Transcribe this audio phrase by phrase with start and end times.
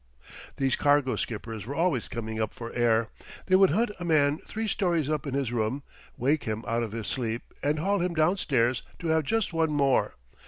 [0.57, 3.09] These cargo skippers were always coming up for air.
[3.45, 5.83] They would hunt a man three stories up in his room,
[6.17, 9.71] wake him out of his sleep, and haul him down stairs to have just one
[9.71, 10.15] more.